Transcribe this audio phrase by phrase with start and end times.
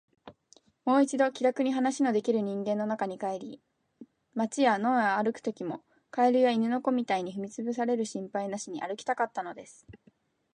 [0.83, 3.61] もう一度、気らくに話のできる人間の中に帰り、
[4.33, 9.85] 街や野を歩くときも、蛙や犬の子みたいに踏みつぶされる心配なしに歩きたかったのです。